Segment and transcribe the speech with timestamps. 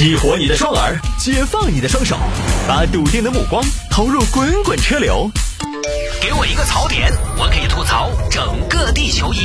[0.00, 2.16] 激活你的双耳，解放你的双手，
[2.66, 5.30] 把笃定的目光投入滚滚车流。
[6.22, 9.40] 给我一个槽点，我可以吐槽整个地球仪。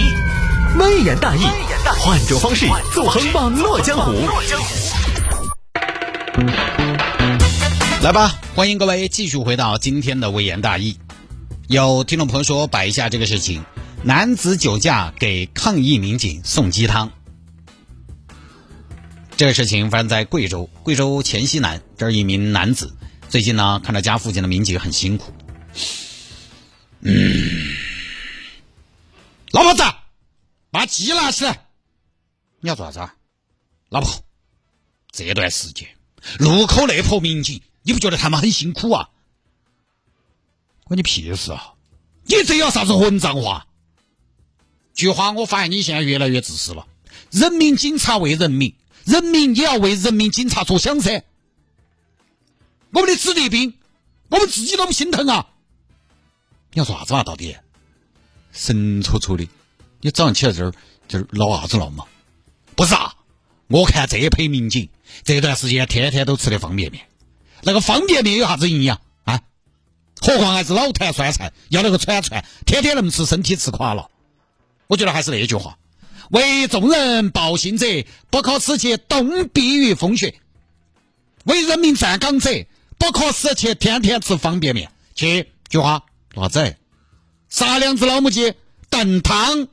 [0.79, 1.41] 微言大义，
[1.99, 4.13] 换种方式纵横网络江湖。
[8.01, 10.97] 来吧，欢迎各位继续回到今天的微言大义。
[11.67, 13.65] 有听众朋友说摆一下这个事情：
[14.03, 17.11] 男子酒驾给抗议民警送鸡汤。
[19.37, 22.95] 这个事情发生在贵州，贵州黔西南，这儿一名男子
[23.27, 25.33] 最近呢，看到家附近的民警很辛苦，
[27.01, 27.75] 嗯，
[29.51, 29.83] 老婆子，
[30.71, 31.67] 把鸡拿起来。
[32.61, 33.13] 你要做啥子啊？
[33.89, 34.23] 老婆，
[35.11, 35.89] 这段时间
[36.39, 39.09] 路口那婆民警，你不觉得他们很辛苦啊？
[40.85, 41.73] 关你屁事啊！
[42.23, 43.67] 你这要啥子混账话？
[44.93, 46.87] 菊花，我发现你现在越来越自私了。
[47.31, 48.73] 人民警察为人民。
[49.05, 51.23] 人民也要为人民警察着想噻！
[52.91, 53.73] 我们的子弟兵，
[54.29, 55.47] 我们自己都不心疼啊！
[56.73, 57.23] 你要做啥子嘛？
[57.23, 57.55] 到底
[58.51, 59.47] 神戳戳的，
[60.01, 60.73] 你早上起来这儿
[61.07, 62.05] 就是闹啥子闹嘛？
[62.75, 63.15] 不是啊！
[63.67, 64.89] 我看这一批民警
[65.23, 67.07] 这段时间天天都吃的方便面，
[67.63, 69.41] 那个方便面有啥子营养啊？
[70.21, 74.09] 何况还是老坛酸菜，要那个串串，天天那么吃，身体吃垮了。
[74.87, 75.77] 我觉得还是那句话。
[76.31, 77.85] 为众人报信者，
[78.29, 80.33] 不可使其冻毙于风雪；
[81.43, 82.49] 为人民站岗者，
[82.97, 84.91] 不可使其天天吃方便面。
[85.13, 86.03] 去，菊花，
[86.35, 86.75] 啥子？
[87.49, 88.53] 杀两只老母鸡，
[88.89, 89.67] 炖汤。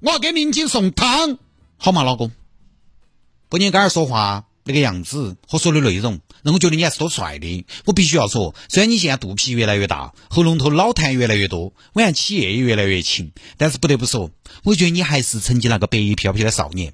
[0.00, 1.38] 我要给民警送汤，
[1.76, 2.30] 好吗，老公？
[3.48, 7.66] 不，你跟儿说话那个样子和说的内容，让我觉得你还是多帅的。
[7.84, 14.30] 我必须要说，虽然你现在肚皮越来越大，喉咙头老痰越来越多，晚上起夜也越来越勤，但是不得不说。
[14.64, 16.92] 我觉得你还是曾经那个白衣飘飘的少年。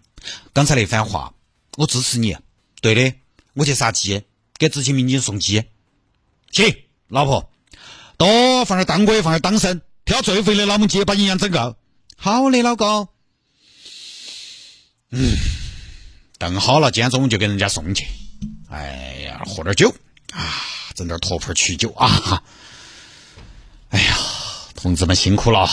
[0.53, 1.34] 刚才那番话，
[1.77, 2.37] 我支持你。
[2.81, 3.14] 对的，
[3.55, 4.22] 我去杀鸡，
[4.59, 5.64] 给执勤民警送鸡。
[6.53, 6.75] 行，
[7.09, 7.50] 老婆，
[8.17, 11.76] 多放点当归，放点党参，挑最肥的老母鸡，把营养整够。
[12.16, 13.09] 好嘞，老公。
[15.10, 15.37] 嗯，
[16.39, 18.07] 炖好了，今天中午就给人家送去。
[18.69, 19.95] 哎呀，喝点酒
[20.33, 20.53] 啊，
[20.95, 22.43] 整点托盘曲酒啊。
[23.89, 24.19] 哎呀，
[24.75, 25.67] 同志们辛苦了。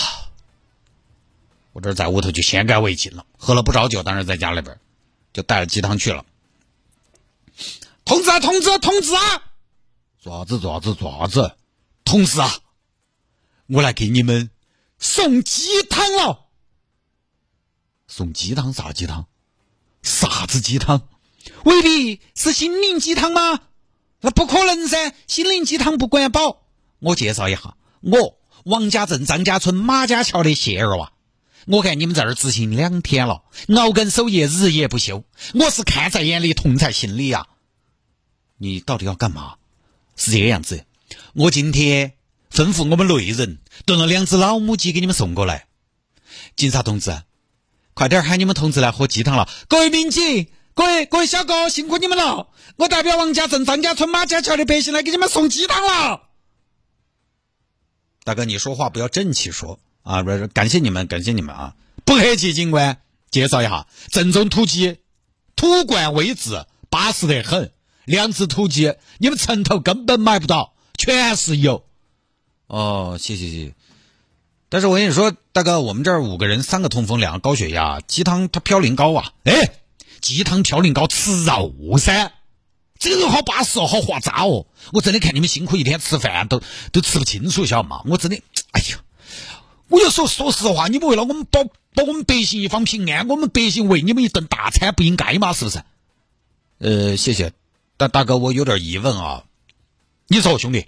[1.74, 4.80] 我这在屋头就先干为敬了，喝了不少酒，当然在家里边
[5.34, 6.24] 就带着鸡汤去了。
[8.06, 9.44] 同志啊，同志，同志啊，
[10.20, 10.60] 做啥子？
[10.60, 10.96] 做啥子？
[10.96, 11.58] 做啥子？
[12.06, 12.50] 同事啊，
[13.68, 14.50] 我来给你们
[14.98, 16.46] 送鸡汤了。
[18.08, 18.72] 送鸡汤？
[18.72, 19.28] 啥鸡汤？
[20.04, 21.08] 啥子鸡汤？
[21.64, 23.62] 未必是心灵鸡汤吗？
[24.22, 26.62] 那不可能噻，心灵鸡汤不管饱。
[27.00, 31.12] 我介绍一下，我王家镇张家村马家桥的谢二娃。
[31.66, 33.44] 我看你们在这儿执行两天了，
[33.76, 35.24] 熬更守夜，日夜不休。
[35.54, 37.48] 我是看在眼里，痛在心里呀。
[38.58, 39.56] 你到底要干嘛？
[40.16, 40.86] 是这个样子，
[41.34, 42.14] 我今天
[42.52, 45.68] 吩咐我们内人炖了两只老母鸡给你们送过来。
[46.56, 47.12] 警察同志，
[47.94, 49.48] 快点喊你们同志来喝鸡汤了。
[49.68, 52.50] 各位民警，各位各位小哥，辛苦你们了。
[52.78, 56.24] 我代表王家镇张家村马家桥的百姓来给你们送鸡汤了。
[58.24, 59.80] 大哥，你说话不要正气说。
[60.04, 61.76] 啊，不是，感谢你们，感谢你们啊！
[62.04, 63.02] 不客气，警官，
[63.32, 64.98] 介绍一下，正宗土鸡，
[65.56, 67.72] 土罐煨制，巴适得很。
[68.04, 71.86] 两只土鸡，你们城头根本买不到，全是油。
[72.68, 73.76] 哦，谢谢谢谢。
[74.74, 79.32] 但是我跟你说，大哥，我们这儿五个人，三个痛风，两个高血压，鸡汤它嘌呤高啊。
[79.44, 79.72] 哎，
[80.20, 82.32] 鸡汤嘌呤高，吃肉噻，
[82.98, 84.66] 这个人好巴适哦，好化渣哦。
[84.92, 86.60] 我真的看你们辛苦一天，吃饭都
[86.92, 88.02] 都吃不清楚，晓得吗？
[88.08, 88.42] 我真的，
[88.72, 89.00] 哎呀。
[89.90, 91.64] 我就说说实话，你们为了我们保
[91.94, 95.54] 保我们百姓一方平安，我们百姓为你们一顿大餐不应该吗？
[95.54, 95.84] 是不是？
[96.80, 97.54] 呃，谢谢，
[97.98, 99.44] 大大哥，我有点疑问啊。
[100.26, 100.88] 你说，兄弟，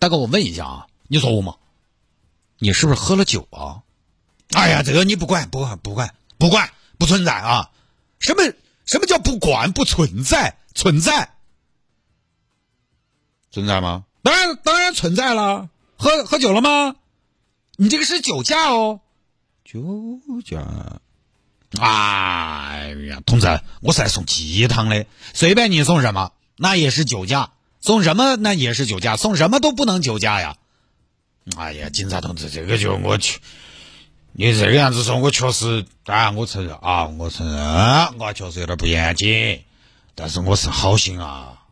[0.00, 1.54] 大哥，我问一下啊，你说我吗？
[2.58, 3.82] 你是不是喝了酒啊？
[4.54, 7.70] 哎呀，这个你不管，不管，不管，不管，不存在啊。
[8.18, 8.42] 什么
[8.84, 9.72] 什么叫不管？
[9.72, 11.34] 不存在，存在，
[13.50, 14.04] 存在吗？
[14.22, 15.68] 当然，当然存在了。
[15.98, 16.96] 喝喝酒了吗？
[17.76, 19.00] 你这个是酒驾哦，
[19.64, 20.64] 酒驾！
[21.80, 30.56] 哎呀，同志，我是来送鸡汤的，随便你送什么，那也是酒驾；送什么那也是酒驾，送什么都不能酒驾呀！
[31.56, 33.38] 哎呀，警察同志，这个就我去，
[34.32, 39.62] 你这个样子说，我确实啊，我承认啊，我承认，我确实有点不严谨，
[40.14, 41.62] 但是我是好心啊，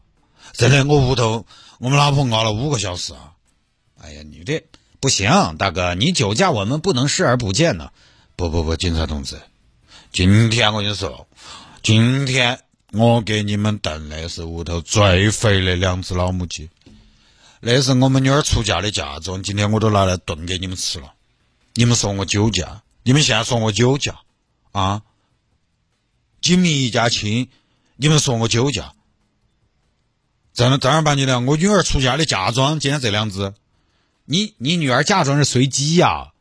[0.53, 1.45] 真的，我屋头
[1.79, 3.33] 我们老婆熬了五个小时啊！
[4.01, 4.65] 哎呀，你这。
[5.01, 7.91] 不行，大哥，你酒驾我们不能视而不见呢。
[8.37, 9.39] 不不不，警察同志，
[10.13, 11.27] 今天我跟你说，
[11.83, 12.59] 今天
[12.91, 16.71] 我给你们炖的是屋头最肥的两只老母鸡，
[17.67, 21.15] 那是我们女儿出嫁的嫁妆，今天我都拿来炖给你们吃了。
[21.73, 22.83] 你们说我酒驾？
[23.03, 24.21] 你们现在说我酒驾
[24.73, 25.01] 啊？
[26.43, 27.49] 紧密一家亲，
[27.97, 28.93] 你们说我酒驾？
[30.53, 33.55] 正正儿八经的，我女儿出嫁的嫁妆，今天这两只。
[34.27, 36.33] 你你女儿嫁妆是随机呀？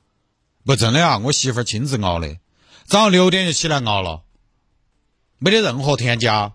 [0.66, 2.38] 不，真的啊，我媳妇亲自熬的，
[2.86, 4.24] 早上六点就起来熬了。
[5.40, 6.52] 没得任何添加，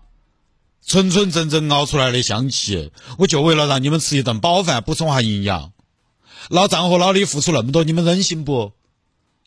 [0.89, 5.71] 纯纯正正熬出来的香气，我就为了让你们吃一顿饱饭，补充下营养。
[6.49, 8.71] 老张和老李付出那么多，你们忍心不？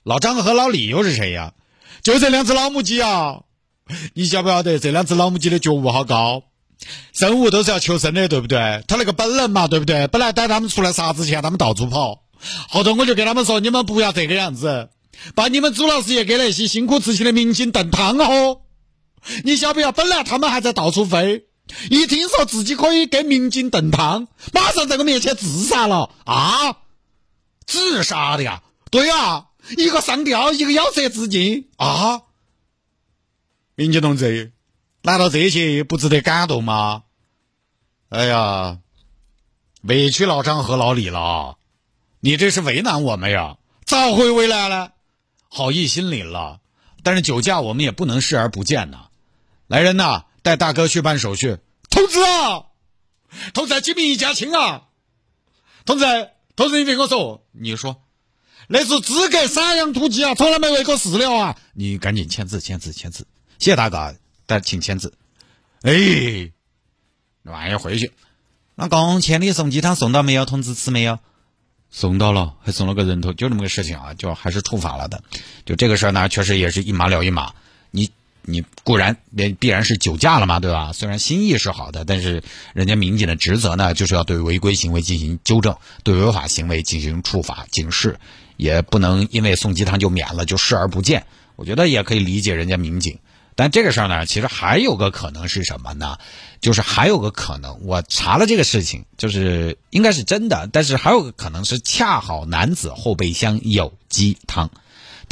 [0.04, 1.52] 老张和老李又是谁呀？
[2.00, 3.40] 就这两只老母鸡啊！
[4.14, 6.44] 你晓不晓得这两只老母鸡的觉悟好高？
[7.12, 8.84] 生物都是要求生的，对不对？
[8.86, 10.06] 他那个本能嘛，对不对？
[10.06, 12.22] 本来带他们出来杀之前，他们到处跑。
[12.68, 14.90] 后头我就跟他们说，你们不要这个样子，
[15.34, 18.60] 把你们朱老师也给那些辛苦执勤的民警炖汤喝。
[19.44, 19.92] 你晓不晓？
[19.92, 21.46] 本来他们还在到处飞，
[21.90, 26.78] 一听说自己可以给民警炖汤，马上在我面前自杀了啊！
[27.66, 28.62] 自杀的呀？
[28.90, 29.46] 对呀，
[29.76, 32.22] 一个上吊，一个咬舌自尽啊！
[33.74, 34.52] 民警同志，
[35.02, 37.04] 难道这些不值得感动吗？
[38.08, 38.78] 哎呀，
[39.82, 41.56] 委屈老张和老李了，
[42.20, 43.56] 你这是为难我们呀？
[43.86, 44.90] 咋会为难呢？
[45.48, 46.60] 好意心领了，
[47.02, 49.08] 但是酒驾我们也不能视而不见呐。
[49.72, 51.56] 来人呐，带大哥去办手续。
[51.88, 52.64] 同志啊，
[53.54, 54.82] 同志，几名一家亲啊！
[55.86, 56.04] 同志，
[56.54, 58.02] 同志，你别跟我说，你说，
[58.68, 61.58] 那是资格散养土鸡啊，从来没喂过饲料啊！
[61.72, 63.26] 你赶紧签字，签字，签字！
[63.58, 64.14] 谢谢大哥，
[64.44, 65.14] 但请签字。
[65.80, 66.52] 哎，
[67.44, 68.12] 晚上回去。
[68.74, 70.44] 那公千里送鸡汤送到没有？
[70.44, 71.18] 通知吃没有？
[71.90, 75.24] 送到了，还送了个人头，就这么个事情啊，就还是处罚了的。
[75.64, 77.54] 就这个事儿呢，确实也是一码了一码。
[78.42, 78.64] 你。
[78.84, 80.92] 固然必必然是酒驾了嘛，对吧？
[80.92, 82.42] 虽然心意是好的，但是
[82.74, 88.18] 人家民警的职责呢，就是要对违规行为进行纠正，对违法行为进行处罚警示，
[88.56, 91.24] 也不能因为送鸡汤就免了，就视而不见。
[91.54, 93.20] 我觉得也可以理解人家民警，
[93.54, 96.18] 但这个事儿呢，其实还有个可能是什么呢？
[96.60, 104.68] 就是还有个可能，我查了这个事情，就是应该是真的，但是还有个可能是恰好男子后备箱有鸡汤。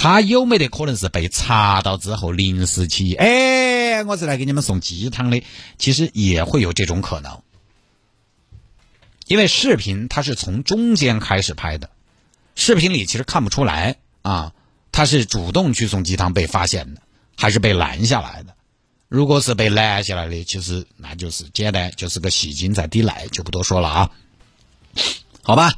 [0.01, 3.15] 他有没得可能是被查到之后临时起意？
[3.17, 5.43] 哎，我是来给你们送鸡汤的。
[5.77, 7.43] 其实也会有这种可能，
[9.27, 11.91] 因为视频他是从中间开始拍的，
[12.55, 14.55] 视频里其实看不出来啊，
[14.91, 17.03] 他是主动去送鸡汤被发现的，
[17.37, 18.55] 还是被拦下来的？
[19.07, 24.11] 如果是被拦下来的，其实那就是简单，就是个戏精在抵赖，就不多说了啊。
[25.43, 25.75] 好吧，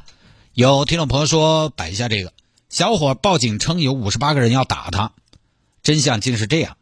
[0.53, 2.31] 有听众朋友说摆一下这个。
[2.73, 5.11] 小伙报警称有五十八个人要打他，
[5.83, 6.75] 真相竟是这样，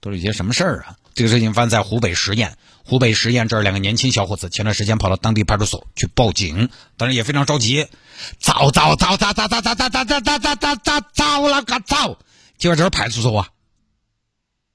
[0.00, 0.96] 都是一些什么事儿啊？
[1.12, 7.88] 这个事情发生在湖北十堰，湖北十堰这儿两个年轻小伙子前段时间跑到当地派出所去报警，当然也非常着急，
[8.40, 12.16] 糟糟糟糟糟糟糟糟糟糟糟糟糟糟了个糟！
[12.56, 13.48] 结果这是派出所啊？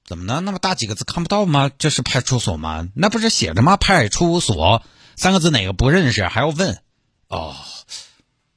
[0.05, 0.39] 怎么呢？
[0.41, 1.71] 那么大几个字看不到吗？
[1.79, 2.87] 这是派出所吗？
[2.93, 3.75] 那不是写着吗？
[3.75, 4.83] 派出所
[5.15, 6.79] 三个字哪个不认识还要问？
[7.27, 7.55] 哦，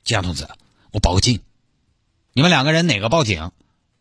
[0.04, 0.46] 警察同志，
[0.92, 1.40] 我报个警。
[2.40, 3.50] 你们两个人哪个报警？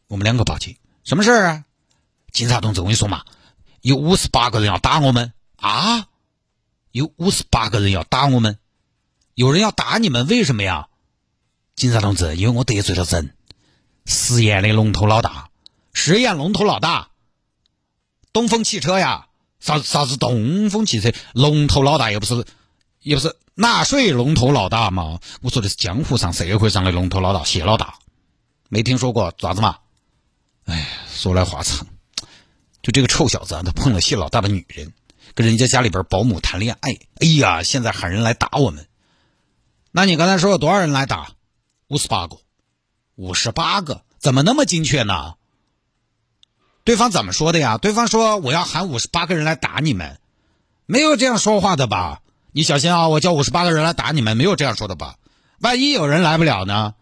[0.07, 0.77] 我们两个报警。
[1.03, 1.65] 什么事儿啊？
[2.31, 3.25] 警察同志，我跟你说嘛，
[3.81, 6.07] 有五十八个人要打我们啊！
[6.93, 8.57] 有五十八个人要打我们，
[9.33, 10.87] 有人要打你们，为什么呀？
[11.75, 13.35] 警察同志，因为我得罪了人。
[14.05, 15.49] 实验的龙头老大，
[15.91, 17.09] 实验龙头老大，
[18.31, 19.27] 东风汽车呀？
[19.59, 21.11] 啥啥子东风汽车？
[21.33, 22.45] 龙头老大又不是，
[23.01, 25.19] 又不是纳税龙头老大嘛？
[25.41, 27.98] 我说的是江湖上、社会上的龙头老大，谢老大。
[28.69, 29.79] 没听说过爪子嘛？
[30.65, 31.87] 哎，说来话长，
[32.83, 34.93] 就这个臭小子，他碰了谢老大的女人，
[35.33, 36.91] 跟人家家里边保姆谈恋爱。
[37.19, 38.87] 哎呀，现在喊人来打我们。
[39.91, 41.31] 那你刚才说有多少人来打？
[41.87, 42.37] 五十八个，
[43.15, 45.33] 五十八个，怎么那么精确呢？
[46.83, 47.79] 对方怎么说的呀？
[47.79, 50.19] 对方说我要喊五十八个人来打你们，
[50.85, 52.21] 没有这样说话的吧？
[52.51, 53.07] 你小心啊！
[53.07, 55.17] 我叫五十八个人来打你们，没有这样说的吧？
[55.59, 56.93] 万一有人来不了呢？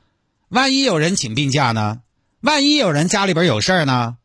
[0.50, 2.02] 万一有人请病假呢？
[2.40, 4.18] 万一有人家里边有事儿呢？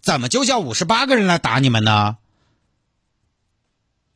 [0.00, 2.18] 怎么就叫五十八个人来打你们呢？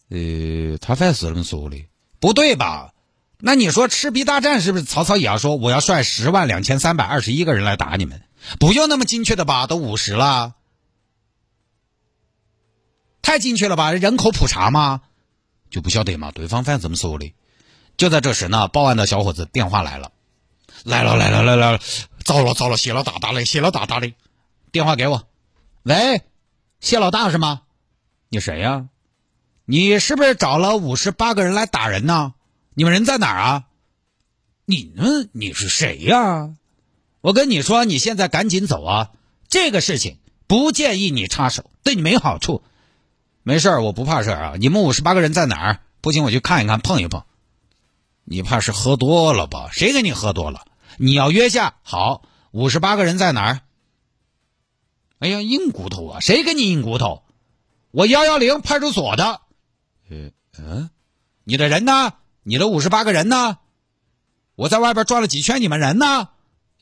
[0.09, 1.87] 呃，他反正是这么说的，
[2.19, 2.95] 不对吧？
[3.39, 8.23] 那你说赤壁大战是不是曹操也要说我要率十万两千三百二十一个人来打你们？
[8.59, 9.67] 不用那么精确的吧？
[9.67, 10.55] 都五十了，
[13.21, 13.93] 太精确了吧？
[13.93, 15.03] 人口普查吗？
[15.71, 16.31] 就不晓得嘛？
[16.33, 17.35] 对方反正这么说的。
[17.97, 20.13] 就在这时呢，报案的小伙子电话来了。
[20.85, 21.81] 来了来了来了，
[22.25, 24.13] 糟了糟了，谢老大打的，谢老大打的，
[24.73, 25.29] 电话给我，
[25.83, 26.23] 喂，
[26.81, 27.63] 谢老大是吗？
[28.29, 28.87] 你谁呀？
[29.65, 32.35] 你是不是找了五十八个人来打人呢？
[32.75, 33.65] 你们人在哪儿啊？
[34.65, 35.05] 你呢？
[35.33, 36.51] 你是谁呀？
[37.21, 39.11] 我跟你说，你现在赶紧走啊！
[39.49, 42.63] 这个事情不建议你插手，对你没好处。
[43.43, 44.55] 没事儿，我不怕事儿啊。
[44.59, 45.81] 你们五十八个人在哪儿？
[46.01, 47.25] 不行，我去看一看，碰一碰。
[48.25, 49.71] 你怕是喝多了吧？
[49.73, 50.65] 谁给你喝多了？
[50.99, 53.61] 你要约架，好，五十八个人在哪儿？
[55.21, 56.21] 哎呀，硬骨头啊！
[56.21, 57.25] 谁给你硬骨头？
[57.91, 59.41] 我幺幺零派出所的。
[60.11, 60.91] 呃嗯，
[61.45, 62.13] 你的人呢？
[62.43, 63.59] 你的五十八个人呢？
[64.55, 66.29] 我在外边转了几圈，你们人呢？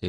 [0.00, 0.08] 呃，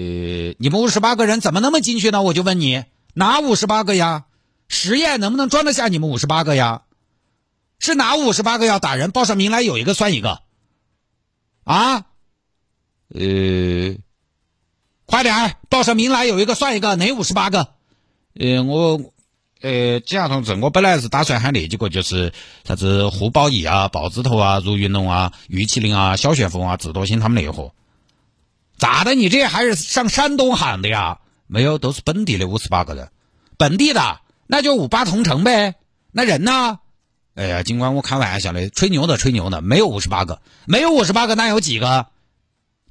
[0.60, 2.22] 你们五十八个人怎么那么进去呢？
[2.22, 2.84] 我就问你，
[3.14, 4.26] 哪五十八个呀？
[4.68, 6.84] 实验能不能装得下你们五十八个呀？
[7.80, 9.12] 是哪五十八个要打人？
[9.12, 10.42] 报上名来，有一个算一个。
[11.64, 12.06] 啊？
[13.14, 13.96] 呃，
[15.06, 17.70] 快点，报上名来，有一个算一个，哪五十八个？
[18.40, 19.00] 呃，我，
[19.62, 22.34] 呃，警察同志，我本来是打算喊那几个，就是
[22.66, 27.74] 啥子胡宝义啊、豹子头啊、如云龙啊、玉麒麟啊、小旋风啊、智多星他们那伙。
[28.78, 29.16] 咋的？
[29.16, 31.20] 你这还是上山东喊的呀？
[31.48, 33.10] 没有，都是本地的五十八个人。
[33.58, 35.76] 本地的，那就五八同城呗。
[36.12, 36.80] 那人呢？
[37.36, 42.08] 哎呀，尽管我开玩笑的，吹牛的吹牛的，没有五十八个，没有五十八个，那有几个？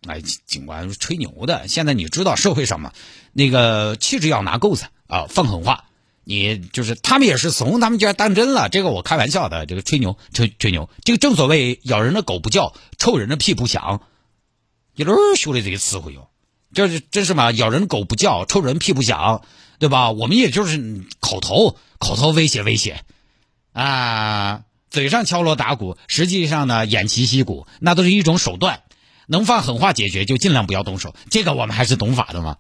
[0.07, 1.69] 哎，警官吹牛的。
[1.69, 2.93] 现在你知道社会上嘛，
[3.33, 5.85] 那个气质要拿够噻啊，放狠话。
[6.29, 8.69] 你就是他们也是怂，他们就要当真了。
[8.69, 14.03] 这个我开玩笑的，这个吹牛吹吹牛，这个正所谓咬人的狗不叫，臭人的屁不响。
[14.97, 16.29] 你哪儿学的这些词汇哟？
[16.75, 17.53] 这是真是嘛？
[17.53, 19.43] 咬人狗不叫，臭人屁不响，
[19.79, 20.11] 对吧？
[20.11, 23.05] 我们也就是口头口头威胁威胁，
[23.73, 28.83] 啊，嘴上敲锣打鼓，实际上呢偃旗息鼓，那都是一种手段。
[29.27, 31.15] 能放狠话解决，就尽量不要动手。
[31.31, 32.57] 这个我们还是懂法的嘛。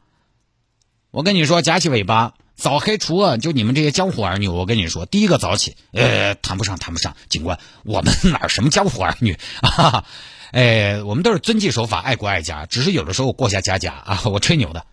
[1.10, 7.16] 我跟你说，夹起尾巴，早黑除恶，就你们这些江湖儿女，我跟你说，第一个早起，呃，谈不上，谈不上。
[7.28, 10.04] 警官，我们哪什么江湖儿女啊？
[10.52, 14.22] 哎，我们都是遵纪守法、爱国爱家，只是有的时候过下家家啊。
[14.26, 14.86] 我吹牛的，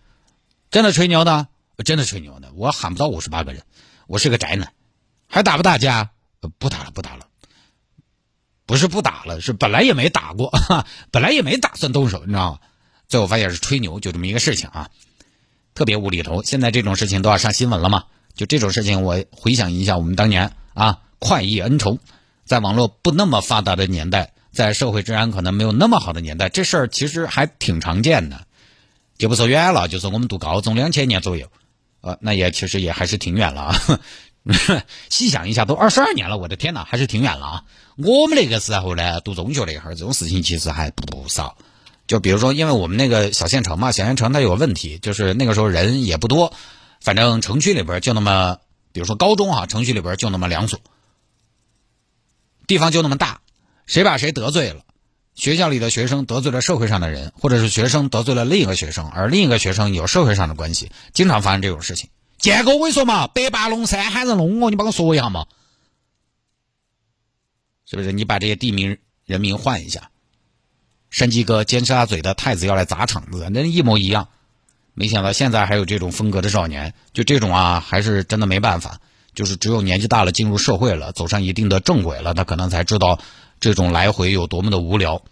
[0.70, 1.48] 真的吹牛的，
[1.84, 2.52] 真的吹牛的。
[2.54, 3.62] 我喊不到五十八个人，
[4.06, 4.72] 我是个宅男，
[5.28, 6.10] 还打不打架？
[6.58, 7.26] 不打了，不打了。
[8.66, 10.52] 不是不打了，是本来也没打过，
[11.10, 12.58] 本来也没打算动手，你知道吗？
[13.08, 14.88] 最后发现是吹牛，就这么一个事情啊，
[15.74, 16.42] 特别无厘头。
[16.42, 18.04] 现在这种事情都要上新闻了嘛？
[18.34, 21.98] 就这种事情，我回想一下，我们当年啊，快意恩仇，
[22.44, 28.46] 在网络不那么发达的年代，在社会治安可能没有那么好的年代，这事儿其实还挺常见的。
[29.18, 31.48] 就不说远了，就是我们读高中两千年左右，
[32.00, 33.76] 呃，那也其实也还是挺远了啊。
[35.08, 37.64] 细想一下，都二十二年了，我的天哪，还是挺远了啊！
[37.96, 41.56] 我们那个时候呢，读中学那会儿，这种事情其实还不少。
[42.06, 46.52] 就比如说，因为我们那个小县城嘛，小县城它有个问题，就是那个时候人也不多，
[47.00, 48.58] 反正城区里边就那么，
[48.92, 50.80] 比如说高中哈，城区里边就那么两所，
[52.66, 53.40] 地方就那么大，
[53.86, 54.82] 谁把谁得罪了，
[55.34, 62.10] 学校里的学生得罪了社会上的人，或者是学生得罪了另一个学生，而另一个学生有社会上的关系，经常发生这种事情。
[62.38, 65.46] 建哥，我跟你说嘛，北八龙山喊人弄我，你帮我说一下嘛，
[67.86, 68.12] 是不是？
[68.12, 70.10] 你把这些地名人名换一下。
[71.10, 74.28] 山鸡哥尖沙咀的太子要来砸场子，那一模一样。
[74.94, 79.00] 没想到现在还有这种风格的少年，就这种啊，还是真的没办法。
[79.34, 83.18] 就是只有年纪大了，进入社会了，走上一定的正轨了，他可能才知道
[83.58, 85.22] 这种来回有多么的无聊。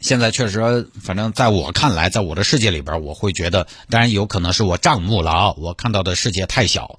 [0.00, 6.98] 现在确实，反正在我看来，在我的世界里边，我会觉得，当然有可能是我障目了啊，我看到的世界太小。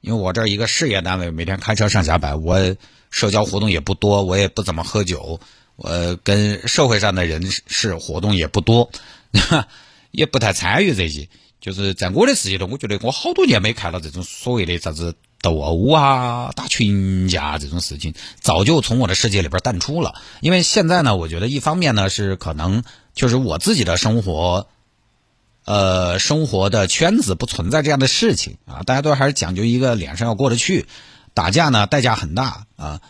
[0.00, 2.56] 因为我这一个事业单位，每天开车上下班，我
[3.12, 5.38] 社交活动也不多，我也不怎么喝酒，
[5.76, 8.90] 我跟社会上的人事活动也不多，
[10.10, 11.28] 也不太参与这些。
[11.60, 15.14] 就是在我的世界中，我觉得我好多年没看到这种所谓的啥子。
[15.42, 20.14] 斗殴啊，打群架这种事情，早就从我的世界里边淡出了。
[20.40, 24.68] 因为现在呢，我觉得一方面呢是可能就是我自己的生活，
[25.64, 30.86] 呃，生活的圈子不存在这样的事情啊，大家都还是讲究一个脸上要过得去。
[31.34, 33.00] 打架呢代价很大啊，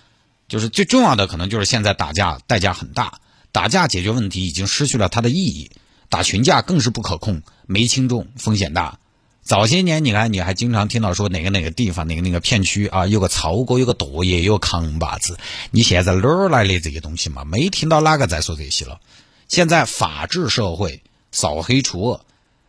[0.49, 3.21] 就是最重要的可能就是现在打架代价很大，
[3.53, 5.71] 打架解决问题已经失去了它的意义，
[6.09, 8.99] 打群架更是不可控，没轻重，风险大。
[9.43, 15.37] 早些年，你看，你还经常听到说哪个哪个地方、哪个哪个片区啊，有个曹哥，有个舵爷，有个扛把子。
[15.73, 17.45] 你现在哪儿来的这些东西嘛？
[17.45, 19.01] 没听到哪个在说这些了。
[19.49, 21.03] 现在法治社会，
[21.33, 22.25] 扫黑除恶，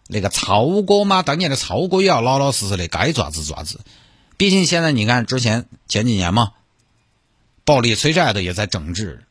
[0.08, 3.80] 那个曹哥嘛，当年的曹哥也要老老实实的，该爪子爪子。
[4.44, 6.52] 毕竟现在你看，之前前几年嘛，
[7.64, 9.24] 暴力催债的也在整治。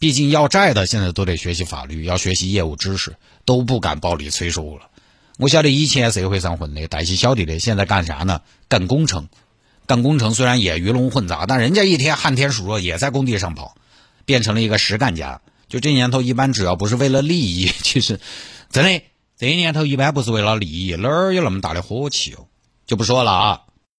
[0.00, 3.14] 毕竟要债的现在都得学习法律，要学习业务知识，
[3.44, 4.90] 都不敢暴力催收了。
[5.38, 8.42] 我晓得以前社会上混的带起小弟的，现在干啥呢？
[8.66, 9.28] 干工程，
[9.86, 13.76] 干工程虽然也鱼龙混杂，但人家一天旱天暑热也在工地上跑，
[14.24, 15.42] 变成了一个实干家。
[15.68, 18.18] 就这年头，一般只要不是为了利益，其实
[18.72, 19.04] 真的
[19.38, 22.48] 这年头一般不是为了利益，哪儿有那么大的火气哦？
[22.86, 23.60] 就不说了啊。